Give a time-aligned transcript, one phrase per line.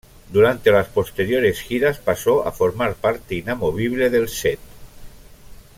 [0.33, 4.57] Durante las posteriores giras pasó a formar parte inamovible del set.